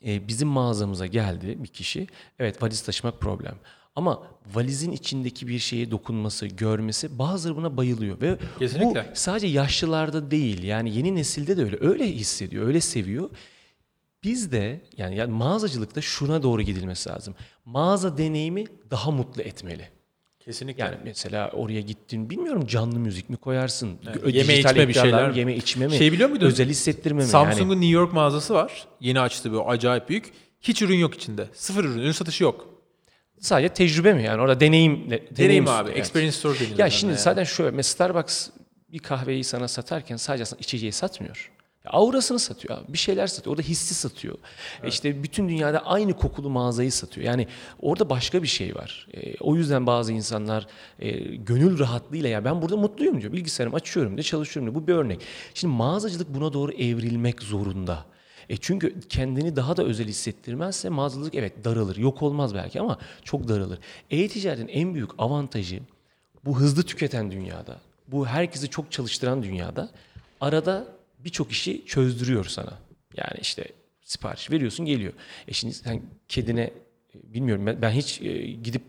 e, 0.06 0.28
bizim 0.28 0.48
mağazamıza 0.48 1.06
geldi 1.06 1.62
bir 1.62 1.68
kişi. 1.68 2.06
Evet 2.38 2.62
valiz 2.62 2.82
taşımak 2.82 3.20
problem. 3.20 3.54
Ama 3.96 4.22
valizin 4.54 4.92
içindeki 4.92 5.48
bir 5.48 5.58
şeye 5.58 5.90
dokunması, 5.90 6.46
görmesi 6.46 7.18
bazıları 7.18 7.56
buna 7.56 7.76
bayılıyor. 7.76 8.20
Ve 8.20 8.38
Kesinlikle. 8.58 9.06
bu 9.10 9.16
sadece 9.16 9.46
yaşlılarda 9.46 10.30
değil 10.30 10.62
yani 10.62 10.96
yeni 10.96 11.14
nesilde 11.14 11.56
de 11.56 11.64
öyle. 11.64 11.76
Öyle 11.80 12.06
hissediyor, 12.06 12.66
öyle 12.66 12.80
seviyor. 12.80 13.30
Biz 14.22 14.52
de 14.52 14.80
yani, 14.96 15.16
yani 15.16 15.32
mağazacılıkta 15.32 16.00
şuna 16.00 16.42
doğru 16.42 16.62
gidilmesi 16.62 17.08
lazım. 17.08 17.34
Mağaza 17.64 18.18
deneyimi 18.18 18.64
daha 18.90 19.10
mutlu 19.10 19.42
etmeli. 19.42 19.88
Kesinlikle. 20.48 20.84
Yani 20.84 20.96
mesela 21.04 21.50
oraya 21.50 21.80
gittin 21.80 22.30
bilmiyorum 22.30 22.66
canlı 22.66 22.98
müzik 22.98 23.30
mi 23.30 23.36
koyarsın? 23.36 23.98
Evet, 24.06 24.34
yeme 24.34 24.58
içme 24.58 24.88
bir 24.88 24.94
şeyler? 24.94 25.30
Yeme 25.30 25.54
içme 25.56 25.86
mi? 25.86 25.96
Şey 25.96 26.12
biliyor 26.12 26.28
muydun? 26.28 26.46
Özel 26.46 26.68
hissettirme 26.68 27.22
mi? 27.22 27.28
Samsung'un 27.28 27.74
Yani, 27.74 27.80
New 27.80 27.94
York 27.94 28.12
mağazası 28.12 28.54
var. 28.54 28.86
Yeni 29.00 29.20
açtı 29.20 29.52
bir 29.52 29.58
acayip 29.72 30.08
büyük. 30.08 30.32
Hiç 30.60 30.82
ürün 30.82 30.96
yok 30.96 31.14
içinde. 31.14 31.48
Sıfır 31.52 31.84
ürün. 31.84 31.98
Ürün 31.98 32.12
satışı 32.12 32.44
yok. 32.44 32.68
sadece 33.40 33.68
tecrübe 33.68 34.12
mi? 34.12 34.22
Yani 34.24 34.42
orada 34.42 34.60
deneyimle. 34.60 35.36
Deneyim 35.36 35.68
abi. 35.68 35.88
Evet. 35.90 35.98
Experience 35.98 36.36
Store 36.36 36.60
deniyor. 36.60 36.78
Ya 36.78 36.90
şimdi 36.90 37.10
yani. 37.12 37.20
zaten 37.20 37.44
şöyle 37.44 37.70
mesela 37.70 37.94
Starbucks 37.94 38.48
bir 38.92 38.98
kahveyi 38.98 39.44
sana 39.44 39.68
satarken 39.68 40.16
sadece 40.16 40.44
içeceği 40.58 40.92
satmıyor. 40.92 41.50
Aurasını 41.88 42.38
satıyor 42.38 42.78
abi. 42.78 42.92
Bir 42.92 42.98
şeyler 42.98 43.26
satıyor. 43.26 43.56
Orada 43.56 43.68
hissi 43.68 43.94
satıyor. 43.94 44.38
E 44.82 44.88
İşte 44.88 45.22
bütün 45.22 45.48
dünyada 45.48 45.86
aynı 45.86 46.12
kokulu 46.12 46.50
mağazayı 46.50 46.92
satıyor. 46.92 47.26
Yani 47.26 47.46
orada 47.80 48.10
başka 48.10 48.42
bir 48.42 48.48
şey 48.48 48.74
var. 48.74 49.06
E, 49.14 49.34
o 49.40 49.56
yüzden 49.56 49.86
bazı 49.86 50.12
insanlar 50.12 50.66
e, 50.98 51.10
gönül 51.36 51.78
rahatlığıyla 51.78 52.28
ya 52.28 52.44
ben 52.44 52.62
burada 52.62 52.76
mutluyum 52.76 53.20
diyor. 53.20 53.32
Bilgisayarımı 53.32 53.76
açıyorum 53.76 54.12
diyor, 54.12 54.24
çalışıyorum 54.24 54.72
diyor. 54.72 54.82
Bu 54.82 54.88
bir 54.88 54.94
örnek. 54.94 55.20
Şimdi 55.54 55.74
mağazacılık 55.74 56.34
buna 56.34 56.52
doğru 56.52 56.72
evrilmek 56.72 57.42
zorunda. 57.42 58.04
E 58.48 58.56
çünkü 58.56 59.00
kendini 59.08 59.56
daha 59.56 59.76
da 59.76 59.84
özel 59.84 60.08
hissettirmezse 60.08 60.88
mağazacılık 60.88 61.34
evet 61.34 61.64
daralır. 61.64 61.96
Yok 61.96 62.22
olmaz 62.22 62.54
belki 62.54 62.80
ama 62.80 62.98
çok 63.24 63.48
daralır. 63.48 63.78
E-ticaretin 64.10 64.68
en 64.68 64.94
büyük 64.94 65.10
avantajı 65.18 65.80
bu 66.44 66.60
hızlı 66.60 66.82
tüketen 66.82 67.30
dünyada, 67.30 67.76
bu 68.08 68.26
herkesi 68.26 68.68
çok 68.68 68.92
çalıştıran 68.92 69.42
dünyada 69.42 69.88
arada 70.40 70.97
birçok 71.18 71.50
işi 71.50 71.84
çözdürüyor 71.86 72.44
sana. 72.44 72.78
Yani 73.16 73.38
işte 73.40 73.64
sipariş 74.02 74.50
veriyorsun 74.50 74.86
geliyor. 74.86 75.12
E 75.48 75.52
şimdi 75.52 75.74
sen 75.74 76.02
kedine 76.28 76.62
e, 76.62 76.72
bilmiyorum 77.34 77.66
ben, 77.66 77.82
ben 77.82 77.90
hiç 77.90 78.22
e, 78.22 78.38
gidip 78.52 78.82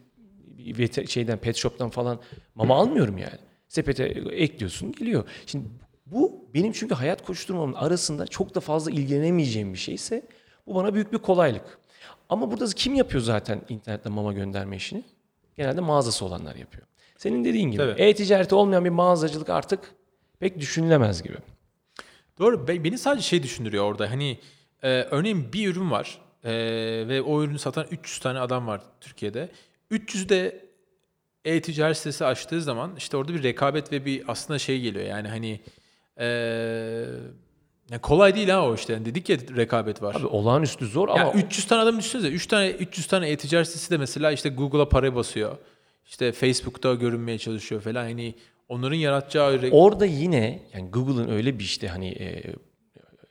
veter, 0.58 1.06
şeyden 1.06 1.38
pet 1.38 1.56
shop'tan 1.56 1.90
falan 1.90 2.20
mama 2.56 2.76
almıyorum 2.76 3.18
yani. 3.18 3.38
Sepete 3.68 4.04
ekliyorsun 4.32 4.92
geliyor. 4.92 5.24
Şimdi 5.46 5.66
Bu 6.06 6.46
benim 6.54 6.72
çünkü 6.72 6.96
hayat 6.96 7.26
koşturmamın 7.26 7.74
arasında 7.74 8.28
çok 8.28 8.56
da 8.56 8.60
fazla 8.60 8.92
ilgilenemeyeceğim 8.92 9.74
bir 9.74 9.78
şeyse 9.80 10.26
bu 10.68 10.76
bana 10.76 10.94
büyük 10.94 11.14
bir 11.14 11.18
kolaylık. 11.18 11.80
Ama 12.30 12.52
burada 12.52 12.66
kim 12.66 12.94
yapıyor 12.94 13.24
zaten 13.24 13.62
internetten 13.70 14.12
mama 14.14 14.34
gönderme 14.34 14.76
işini? 14.76 15.04
Genelde 15.58 15.82
mağazası 15.82 16.26
olanlar 16.26 16.56
yapıyor. 16.56 16.88
Senin 17.18 17.46
dediğin 17.46 17.72
gibi 17.72 17.84
e-ticareti 17.98 18.56
olmayan 18.56 18.86
bir 18.86 18.90
mağazacılık 18.90 19.50
artık 19.50 19.80
pek 20.40 20.60
düşünülemez 20.60 21.24
gibi. 21.24 21.38
Doğru. 22.40 22.68
Be- 22.68 22.84
Beni 22.84 22.98
sadece 22.98 23.24
şey 23.28 23.44
düşündürüyor 23.44 23.84
orada. 23.84 24.12
Hani 24.12 24.38
e, 24.84 24.90
örneğin 24.90 25.54
bir 25.54 25.68
ürün 25.68 25.92
var 25.92 26.22
e, 26.44 26.52
ve 27.08 27.22
o 27.22 27.44
ürünü 27.44 27.60
satan 27.60 27.86
300 27.92 28.20
tane 28.20 28.40
adam 28.40 28.68
var 28.68 28.82
Türkiye'de. 29.02 29.50
300 29.92 30.30
de 30.30 30.66
e-ticaret 31.46 31.98
sitesi 31.98 32.26
açtığı 32.26 32.62
zaman 32.62 32.96
işte 32.98 33.18
orada 33.18 33.34
bir 33.34 33.44
rekabet 33.44 33.92
ve 33.92 34.06
bir 34.06 34.24
aslında 34.28 34.60
şey 34.60 34.82
geliyor. 34.82 35.06
Yani 35.06 35.28
hani 35.28 35.60
e, 36.20 36.26
yani 37.92 38.02
kolay 38.02 38.36
değil 38.36 38.50
ha 38.50 38.66
o 38.68 38.76
işte. 38.76 38.94
Yani 38.94 39.06
dedik 39.06 39.30
ya 39.30 39.38
rekabet 39.56 40.02
var. 40.02 40.16
Abi 40.16 40.26
olağanüstü 40.28 40.86
zor 40.88 41.10
ama 41.10 41.20
Ya 41.20 41.34
300 41.34 41.68
tane 41.68 41.82
adam 41.82 41.98
düşünsenize. 41.98 42.28
3 42.30 42.48
tane 42.48 42.70
300 42.70 43.08
tane 43.08 43.30
e-ticaret 43.30 43.68
sitesi 43.68 43.92
de 43.92 43.98
mesela 43.98 44.32
işte 44.32 44.50
Google'a 44.50 44.90
para 44.90 45.16
basıyor. 45.16 45.58
İşte 46.06 46.32
Facebook'ta 46.32 46.94
görünmeye 46.94 47.38
çalışıyor 47.38 47.82
falan. 47.82 48.04
Hani 48.04 48.36
onların 48.70 48.98
yaratacağı 48.98 49.70
orada 49.72 50.06
yine 50.06 50.64
yani 50.74 50.90
Google'ın 50.90 51.30
öyle 51.30 51.60
bir 51.60 51.64
işte 51.64 51.88
hani 51.88 52.08
e, 52.08 52.44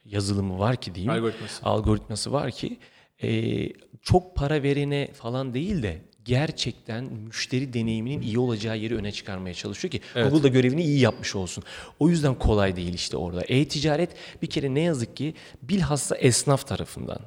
yazılımı 0.04 0.58
var 0.58 0.76
ki 0.76 0.94
diyeyim. 0.94 1.12
Algoritması. 1.12 1.64
algoritması 1.64 2.32
var 2.32 2.50
ki 2.50 2.78
e, 3.22 3.68
çok 4.02 4.36
para 4.36 4.62
verene 4.62 5.08
falan 5.12 5.54
değil 5.54 5.82
de 5.82 6.02
gerçekten 6.24 7.04
müşteri 7.04 7.72
deneyiminin 7.72 8.22
iyi 8.22 8.38
olacağı 8.38 8.78
yeri 8.78 8.96
öne 8.96 9.12
çıkarmaya 9.12 9.54
çalışıyor 9.54 9.92
ki 9.92 10.00
Evet. 10.14 10.30
Google 10.30 10.42
da 10.42 10.48
görevini 10.48 10.82
iyi 10.82 11.00
yapmış 11.00 11.36
olsun. 11.36 11.64
O 11.98 12.08
yüzden 12.08 12.34
kolay 12.34 12.76
değil 12.76 12.94
işte 12.94 13.16
orada. 13.16 13.42
E-ticaret 13.48 14.10
bir 14.42 14.46
kere 14.46 14.74
ne 14.74 14.80
yazık 14.80 15.16
ki 15.16 15.34
bilhassa 15.62 16.16
esnaf 16.16 16.66
tarafından 16.66 17.20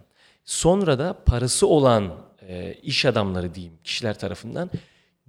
sonra 0.46 1.00
da 1.00 1.24
parası 1.25 1.68
olan 1.68 2.13
e, 2.48 2.74
iş 2.74 3.06
adamları 3.06 3.56
diyeyim 3.56 3.74
kişiler 3.84 4.20
tarafından 4.20 4.70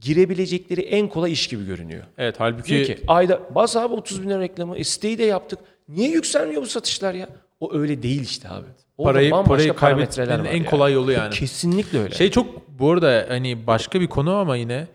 girebilecekleri 0.03 0.81
en 0.81 1.09
kolay 1.09 1.33
iş 1.33 1.47
gibi 1.47 1.67
görünüyor. 1.67 2.03
Evet 2.19 2.39
Diyor 2.39 2.53
halbuki 2.53 2.85
ki 2.85 2.99
ayda 3.09 3.41
bas 3.55 3.77
abi 3.77 3.95
30 3.95 4.23
bin 4.23 4.29
lira 4.31 4.41
reklamı 4.41 4.77
e, 4.77 4.85
siteyi 4.85 5.19
de 5.19 5.25
yaptık. 5.25 5.59
Niye 5.89 6.11
yükselmiyor 6.11 6.63
bu 6.63 6.67
satışlar 6.67 7.15
ya? 7.15 7.29
O 7.61 7.75
öyle 7.75 8.03
değil 8.03 8.23
işte 8.23 8.49
abi. 8.49 8.67
Orada 8.99 9.13
parayı 9.13 9.31
parayı 9.45 9.75
kaybetmenin 9.75 10.45
en 10.45 10.57
yani. 10.57 10.65
kolay 10.65 10.93
yolu 10.93 11.13
yani. 11.13 11.35
Kesinlikle 11.35 11.99
öyle. 11.99 12.15
Şey 12.15 12.31
çok 12.31 12.69
bu 12.79 12.91
arada 12.91 13.27
hani 13.29 13.67
başka 13.67 14.01
bir 14.01 14.07
konu 14.07 14.35
ama 14.35 14.57
yine 14.57 14.87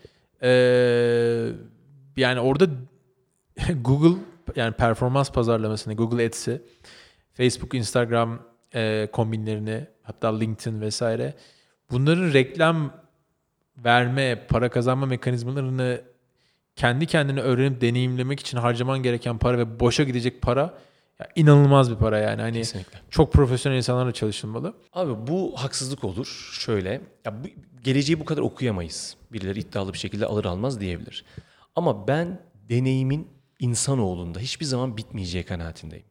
eee, 0.42 1.52
yani 2.16 2.40
orada 2.40 2.66
Google 3.82 4.18
yani 4.56 4.72
performans 4.72 5.32
pazarlamasını 5.32 5.94
Google 5.94 6.26
Ads'i 6.26 6.62
Facebook, 7.34 7.74
Instagram 7.74 8.42
eee, 8.74 9.08
kombinlerini 9.12 9.86
hatta 10.02 10.38
LinkedIn 10.38 10.80
vesaire 10.80 11.34
bunların 11.90 12.32
reklam 12.32 12.92
verme, 13.84 14.46
para 14.48 14.70
kazanma 14.70 15.06
mekanizmalarını 15.06 16.00
kendi 16.76 17.06
kendine 17.06 17.40
öğrenip 17.40 17.80
deneyimlemek 17.80 18.40
için 18.40 18.58
harcaman 18.58 19.02
gereken 19.02 19.38
para 19.38 19.58
ve 19.58 19.80
boşa 19.80 20.04
gidecek 20.04 20.42
para 20.42 20.74
ya 21.20 21.28
inanılmaz 21.36 21.90
bir 21.90 21.96
para 21.96 22.18
yani. 22.18 22.42
Hani 22.42 22.58
Kesinlikle. 22.58 22.98
çok 23.10 23.32
profesyonel 23.32 23.76
insanlarla 23.76 24.12
çalışılmalı. 24.12 24.74
Abi 24.92 25.26
bu 25.26 25.52
haksızlık 25.56 26.04
olur. 26.04 26.52
Şöyle, 26.60 27.00
ya 27.24 27.44
bu, 27.44 27.48
geleceği 27.82 28.20
bu 28.20 28.24
kadar 28.24 28.42
okuyamayız. 28.42 29.16
Birileri 29.32 29.60
iddialı 29.60 29.92
bir 29.92 29.98
şekilde 29.98 30.26
alır 30.26 30.44
almaz 30.44 30.80
diyebilir. 30.80 31.24
Ama 31.76 32.08
ben 32.08 32.40
deneyimin 32.54 33.28
insanoğlunda 33.58 34.38
hiçbir 34.38 34.66
zaman 34.66 34.96
bitmeyeceği 34.96 35.44
kanaatindeyim. 35.44 36.04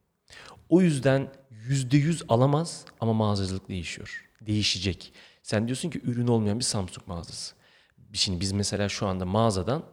O 0.70 0.82
yüzden 0.82 1.28
yüzde 1.52 1.98
yüz 1.98 2.24
alamaz 2.30 2.86
ama 3.00 3.14
mağazacılık 3.14 3.70
değişiyor. 3.70 4.30
Değişecek. 4.42 5.14
Sen 5.44 5.68
diyorsun 5.68 5.90
ki 5.90 6.02
ürün 6.04 6.28
olmayan 6.28 6.60
bir 6.60 6.64
Samsung 6.64 7.08
mağazası. 7.08 7.56
Şimdi 8.18 8.42
biz 8.42 8.52
mesela 8.52 8.90
şu 8.90 9.08
anda 9.08 9.26
mağazadan 9.26 9.84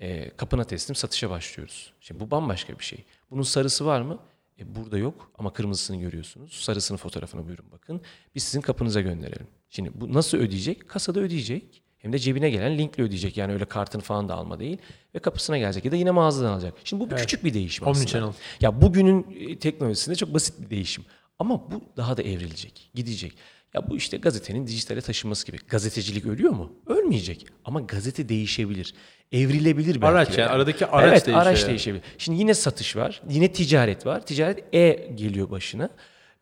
e, 0.00 0.30
kapına 0.30 0.64
teslim 0.64 0.94
satışa 0.94 1.30
başlıyoruz. 1.30 1.92
Şimdi 2.00 2.20
bu 2.20 2.30
bambaşka 2.30 2.78
bir 2.78 2.84
şey. 2.84 3.04
Bunun 3.30 3.42
sarısı 3.42 3.86
var 3.86 4.00
mı? 4.00 4.18
E, 4.58 4.74
burada 4.74 4.98
yok 4.98 5.30
ama 5.38 5.52
kırmızısını 5.52 5.96
görüyorsunuz. 5.96 6.52
Sarısının 6.52 6.98
fotoğrafına 6.98 7.46
buyurun 7.46 7.66
bakın. 7.72 8.00
Biz 8.34 8.42
sizin 8.42 8.60
kapınıza 8.60 9.00
gönderelim. 9.00 9.46
Şimdi 9.70 9.90
bu 9.94 10.14
nasıl 10.14 10.38
ödeyecek? 10.38 10.88
Kasada 10.88 11.20
ödeyecek. 11.20 11.82
Hem 11.98 12.12
de 12.12 12.18
cebine 12.18 12.50
gelen 12.50 12.78
linkle 12.78 13.02
ödeyecek. 13.02 13.36
Yani 13.36 13.52
öyle 13.52 13.64
kartını 13.64 14.02
falan 14.02 14.28
da 14.28 14.34
alma 14.34 14.60
değil. 14.60 14.78
Ve 15.14 15.18
kapısına 15.18 15.58
gelecek 15.58 15.84
ya 15.84 15.92
da 15.92 15.96
yine 15.96 16.10
mağazadan 16.10 16.52
alacak. 16.52 16.74
Şimdi 16.84 17.04
bu 17.04 17.10
bir 17.10 17.16
küçük 17.16 17.44
bir 17.44 17.54
değişim 17.54 17.88
aslında. 17.88 17.98
Omnichannel. 17.98 18.32
Ya 18.60 18.82
bugünün 18.82 19.26
e, 19.38 19.58
teknolojisinde 19.58 20.16
çok 20.16 20.34
basit 20.34 20.60
bir 20.60 20.70
değişim. 20.70 21.04
Ama 21.38 21.70
bu 21.70 21.82
daha 21.96 22.16
da 22.16 22.22
evrilecek, 22.22 22.90
gidecek. 22.94 23.36
Ya 23.74 23.90
bu 23.90 23.96
işte 23.96 24.16
gazetenin 24.16 24.66
dijitale 24.66 25.00
taşınması 25.00 25.46
gibi. 25.46 25.56
Gazetecilik 25.68 26.26
ölüyor 26.26 26.52
mu? 26.52 26.72
Ölmeyecek. 26.86 27.46
Ama 27.64 27.80
gazete 27.80 28.28
değişebilir. 28.28 28.94
Evrilebilir 29.32 29.94
belki. 30.02 30.06
Araç 30.06 30.38
yani, 30.38 30.50
aradaki 30.50 30.86
araç 30.86 31.12
evet, 31.12 31.26
değişiyor 31.26 31.46
araç 31.46 31.60
yani. 31.60 31.68
değişebilir. 31.68 32.02
Şimdi 32.18 32.40
yine 32.40 32.54
satış 32.54 32.96
var. 32.96 33.22
Yine 33.28 33.52
ticaret 33.52 34.06
var. 34.06 34.26
Ticaret 34.26 34.74
E 34.74 35.10
geliyor 35.14 35.50
başına. 35.50 35.90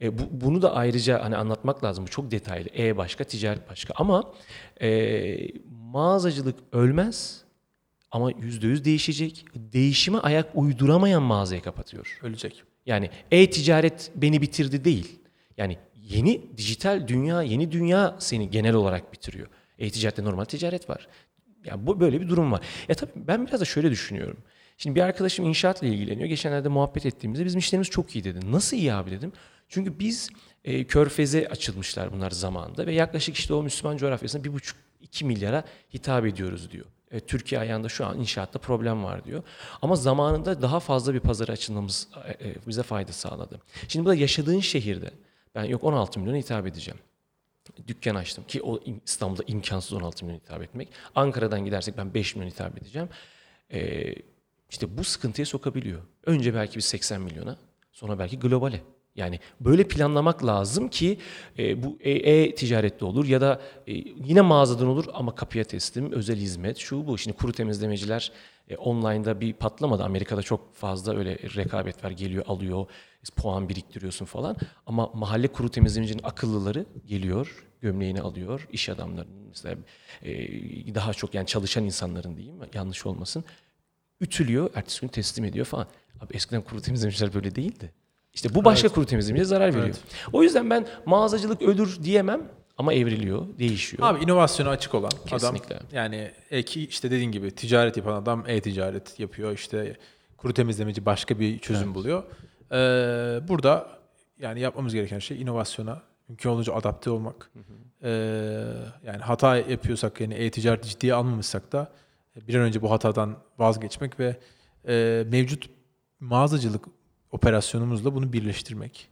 E, 0.02 0.18
bu, 0.18 0.22
bunu 0.30 0.62
da 0.62 0.74
ayrıca 0.74 1.24
hani 1.24 1.36
anlatmak 1.36 1.84
lazım. 1.84 2.06
Bu 2.06 2.10
çok 2.10 2.30
detaylı. 2.30 2.68
E 2.78 2.96
başka, 2.96 3.24
ticaret 3.24 3.70
başka. 3.70 3.94
Ama 3.96 4.32
e, 4.82 5.48
mağazacılık 5.70 6.56
ölmez. 6.72 7.42
Ama 8.10 8.30
yüzde 8.30 8.66
yüz 8.66 8.84
değişecek. 8.84 9.44
Değişime 9.54 10.18
ayak 10.18 10.46
uyduramayan 10.54 11.22
mağazayı 11.22 11.62
kapatıyor. 11.62 12.18
Ölecek. 12.22 12.62
Yani 12.86 13.10
e-ticaret 13.30 14.10
beni 14.16 14.42
bitirdi 14.42 14.84
değil. 14.84 15.18
Yani 15.56 15.78
yeni 16.02 16.56
dijital 16.56 17.08
dünya, 17.08 17.42
yeni 17.42 17.72
dünya 17.72 18.16
seni 18.18 18.50
genel 18.50 18.74
olarak 18.74 19.12
bitiriyor. 19.12 19.48
E-ticarette 19.78 20.24
normal 20.24 20.44
ticaret 20.44 20.90
var. 20.90 21.08
Yani 21.64 21.86
bu 21.86 22.00
böyle 22.00 22.20
bir 22.20 22.28
durum 22.28 22.52
var. 22.52 22.60
Ya 22.88 22.94
tabii 22.94 23.12
ben 23.16 23.46
biraz 23.46 23.60
da 23.60 23.64
şöyle 23.64 23.90
düşünüyorum. 23.90 24.36
Şimdi 24.78 24.96
bir 24.96 25.00
arkadaşım 25.00 25.46
inşaatla 25.46 25.86
ilgileniyor. 25.86 26.28
Geçenlerde 26.28 26.68
muhabbet 26.68 27.06
ettiğimizde 27.06 27.44
bizim 27.44 27.58
işlerimiz 27.58 27.90
çok 27.90 28.16
iyi 28.16 28.24
dedi. 28.24 28.52
Nasıl 28.52 28.76
iyi 28.76 28.92
abi 28.94 29.10
dedim. 29.10 29.32
Çünkü 29.68 29.98
biz 29.98 30.30
e, 30.64 30.84
körfeze 30.84 31.48
açılmışlar 31.48 32.12
bunlar 32.12 32.30
zamanında 32.30 32.86
ve 32.86 32.94
yaklaşık 32.94 33.36
işte 33.36 33.54
o 33.54 33.62
Müslüman 33.62 33.96
coğrafyasında 33.96 34.44
bir 34.44 34.52
buçuk 34.52 34.78
iki 35.00 35.24
milyara 35.24 35.64
hitap 35.94 36.26
ediyoruz 36.26 36.70
diyor. 36.70 36.86
E, 37.10 37.20
Türkiye 37.20 37.60
ayağında 37.60 37.88
şu 37.88 38.06
an 38.06 38.18
inşaatta 38.18 38.58
problem 38.58 39.04
var 39.04 39.24
diyor. 39.24 39.42
Ama 39.82 39.96
zamanında 39.96 40.62
daha 40.62 40.80
fazla 40.80 41.14
bir 41.14 41.20
pazara 41.20 41.52
açılmamız 41.52 42.08
e, 42.24 42.48
e, 42.48 42.54
bize 42.66 42.82
fayda 42.82 43.12
sağladı. 43.12 43.60
Şimdi 43.88 44.04
burada 44.04 44.20
yaşadığın 44.20 44.60
şehirde 44.60 45.10
ben 45.54 45.64
yok 45.64 45.84
16 45.84 46.20
milyona 46.20 46.38
hitap 46.38 46.66
edeceğim. 46.66 47.00
Dükkan 47.86 48.14
açtım 48.14 48.44
ki 48.44 48.62
o 48.62 48.80
İstanbul'da 49.04 49.42
imkansız 49.46 49.92
16 49.92 50.24
milyon 50.24 50.38
hitap 50.40 50.62
etmek. 50.62 50.88
Ankara'dan 51.14 51.64
gidersek 51.64 51.96
ben 51.96 52.14
5 52.14 52.36
milyon 52.36 52.50
hitap 52.50 52.78
edeceğim. 52.78 53.08
Ee, 53.72 54.14
işte 54.70 54.98
bu 54.98 55.04
sıkıntıya 55.04 55.46
sokabiliyor. 55.46 56.02
Önce 56.26 56.54
belki 56.54 56.76
bir 56.76 56.80
80 56.80 57.20
milyona, 57.20 57.56
sonra 57.92 58.18
belki 58.18 58.38
globale. 58.38 58.82
Yani 59.16 59.40
böyle 59.60 59.88
planlamak 59.88 60.46
lazım 60.46 60.88
ki 60.88 61.18
e, 61.58 61.82
bu 61.82 61.98
e- 62.00 62.32
e-ticarette 62.32 63.04
olur 63.04 63.26
ya 63.26 63.40
da 63.40 63.60
e, 63.86 63.92
yine 64.26 64.40
mağazadan 64.40 64.86
olur 64.86 65.04
ama 65.12 65.34
kapıya 65.34 65.64
teslim, 65.64 66.12
özel 66.12 66.36
hizmet, 66.36 66.78
şu 66.78 67.06
bu. 67.06 67.18
Şimdi 67.18 67.36
kuru 67.36 67.52
temizlemeciler 67.52 68.32
e, 68.68 68.76
online'da 68.76 69.40
bir 69.40 69.52
patlamadı. 69.52 70.04
Amerika'da 70.04 70.42
çok 70.42 70.74
fazla 70.74 71.16
öyle 71.16 71.38
rekabet 71.56 72.04
var. 72.04 72.10
Geliyor, 72.10 72.44
alıyor, 72.46 72.86
puan 73.36 73.68
biriktiriyorsun 73.68 74.24
falan. 74.24 74.56
Ama 74.86 75.10
mahalle 75.14 75.48
kuru 75.48 75.68
temizlemecinin 75.68 76.22
akıllıları 76.22 76.86
geliyor, 77.06 77.64
gömleğini 77.80 78.20
alıyor. 78.20 78.68
iş 78.72 78.88
adamlarının 78.88 79.48
mesela 79.48 79.76
e, 80.22 80.34
daha 80.94 81.14
çok 81.14 81.34
yani 81.34 81.46
çalışan 81.46 81.84
insanların 81.84 82.36
diyeyim 82.36 82.56
yanlış 82.74 83.06
olmasın. 83.06 83.44
Ütülüyor, 84.20 84.70
ertesi 84.74 85.00
gün 85.00 85.08
teslim 85.08 85.44
ediyor 85.44 85.66
falan. 85.66 85.86
Abi 86.20 86.34
eskiden 86.34 86.62
kuru 86.62 86.80
temizlemeciler 86.80 87.34
böyle 87.34 87.54
değildi. 87.54 87.92
İşte 88.34 88.54
bu 88.54 88.64
başka 88.64 88.88
kuru 88.88 89.06
temizlemeciye 89.06 89.44
zarar 89.44 89.68
veriyor. 89.68 89.86
Evet. 89.86 90.00
O 90.32 90.42
yüzden 90.42 90.70
ben 90.70 90.86
mağazacılık 91.06 91.62
ölür 91.62 92.02
diyemem 92.02 92.48
ama 92.78 92.94
evriliyor, 92.94 93.46
değişiyor. 93.58 94.02
Abi 94.08 94.24
inovasyona 94.24 94.70
açık 94.70 94.94
olan 94.94 95.10
Kesinlikle. 95.26 95.76
adam 95.76 95.86
yani 95.92 96.30
eki 96.50 96.86
işte 96.86 97.10
dediğin 97.10 97.32
gibi 97.32 97.50
ticaret 97.50 97.96
yapan 97.96 98.22
adam 98.22 98.44
e-ticaret 98.46 99.20
yapıyor 99.20 99.52
işte 99.52 99.96
kuru 100.36 100.54
temizlemeci 100.54 101.06
başka 101.06 101.38
bir 101.38 101.58
çözüm 101.58 101.94
buluyor. 101.94 102.22
Ee, 102.72 103.48
burada 103.48 103.88
yani 104.38 104.60
yapmamız 104.60 104.94
gereken 104.94 105.18
şey 105.18 105.42
inovasyona 105.42 106.02
mümkün 106.28 106.50
olunca 106.50 106.74
adapte 106.74 107.10
olmak. 107.10 107.50
Ee, 108.02 108.10
yani 109.06 109.18
hata 109.20 109.56
yapıyorsak 109.56 110.20
yani 110.20 110.34
e-ticaret 110.34 110.84
ciddiye 110.84 111.14
almamışsak 111.14 111.72
da 111.72 111.92
bir 112.48 112.54
an 112.54 112.60
önce 112.60 112.82
bu 112.82 112.90
hatadan 112.90 113.36
vazgeçmek 113.58 114.20
ve 114.20 114.36
e, 114.88 115.24
mevcut 115.28 115.70
mağazacılık 116.20 116.84
operasyonumuzla 117.32 118.14
bunu 118.14 118.32
birleştirmek. 118.32 119.08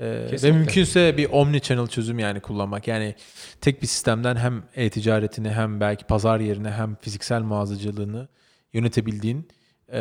Ee, 0.00 0.04
ve 0.04 0.26
Kesinlikle. 0.30 0.58
mümkünse 0.58 1.16
bir 1.16 1.28
omni 1.30 1.60
channel 1.60 1.86
çözüm 1.86 2.18
yani 2.18 2.40
kullanmak. 2.40 2.88
Yani 2.88 3.14
tek 3.60 3.82
bir 3.82 3.86
sistemden 3.86 4.36
hem 4.36 4.62
e-ticaretini 4.74 5.50
hem 5.50 5.80
belki 5.80 6.04
pazar 6.04 6.40
yerine 6.40 6.70
hem 6.70 6.96
fiziksel 7.00 7.42
mağazacılığını 7.42 8.28
yönetebildiğin 8.72 9.48
e, 9.92 10.00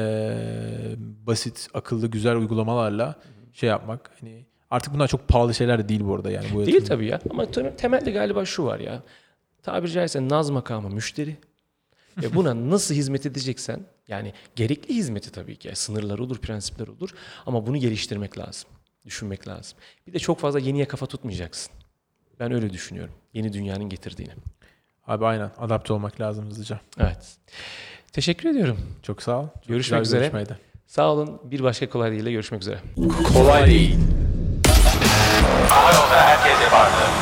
basit, 0.97 1.67
akıllı, 1.73 2.07
güzel 2.07 2.35
uygulamalarla 2.35 3.15
şey 3.53 3.69
yapmak. 3.69 4.11
Hani 4.19 4.45
artık 4.69 4.93
bunlar 4.93 5.07
çok 5.07 5.27
pahalı 5.27 5.53
şeyler 5.53 5.79
de 5.79 5.89
değil 5.89 6.01
bu 6.03 6.15
arada 6.15 6.31
yani. 6.31 6.45
Bu 6.53 6.65
Değil 6.65 6.85
tabii 6.85 7.05
ya. 7.05 7.19
Ama 7.29 7.43
tem- 7.43 7.75
temelde 7.75 8.11
galiba 8.11 8.45
şu 8.45 8.65
var 8.65 8.79
ya. 8.79 9.03
Tabiri 9.63 9.91
caizse 9.91 10.29
naz 10.29 10.49
makamı 10.49 10.89
müşteri. 10.89 11.37
Ve 12.21 12.35
buna 12.35 12.69
nasıl 12.69 12.95
hizmet 12.95 13.25
edeceksen 13.25 13.79
yani 14.07 14.33
gerekli 14.55 14.95
hizmeti 14.95 15.31
tabii 15.31 15.55
ki. 15.55 15.71
Sınırlar 15.73 16.19
olur, 16.19 16.37
prensipler 16.37 16.87
olur. 16.87 17.09
Ama 17.45 17.67
bunu 17.67 17.77
geliştirmek 17.77 18.37
lazım. 18.37 18.69
Düşünmek 19.05 19.47
lazım. 19.47 19.77
Bir 20.07 20.13
de 20.13 20.19
çok 20.19 20.39
fazla 20.39 20.59
yeniye 20.59 20.87
kafa 20.87 21.05
tutmayacaksın. 21.05 21.73
Ben 22.39 22.51
öyle 22.51 22.69
düşünüyorum. 22.73 23.13
Yeni 23.33 23.53
dünyanın 23.53 23.89
getirdiğini. 23.89 24.33
Abi 25.07 25.25
aynen. 25.25 25.51
Adapte 25.57 25.93
olmak 25.93 26.21
lazım 26.21 26.45
hızlıca. 26.45 26.79
Evet. 26.99 27.37
Teşekkür 28.11 28.49
ediyorum. 28.49 28.79
Çok 29.03 29.21
sağ 29.21 29.39
ol. 29.39 29.47
Çok 29.53 29.67
görüşmek 29.67 30.01
üzere. 30.01 30.19
Görüşmeydi. 30.19 30.57
Sağ 30.87 31.11
olun. 31.11 31.41
Bir 31.43 31.63
başka 31.63 31.89
kolay 31.89 32.11
değil 32.11 32.23
ile 32.23 32.31
görüşmek 32.31 32.61
üzere. 32.61 32.79
Kolay 32.95 33.05
değil. 33.07 33.33
Kolay 33.33 33.67
değil. 33.69 33.95
Herkese 36.11 36.71
vardı. 36.71 37.20